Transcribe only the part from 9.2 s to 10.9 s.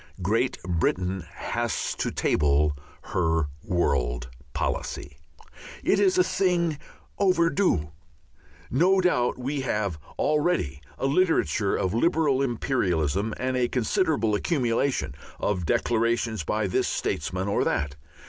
we have already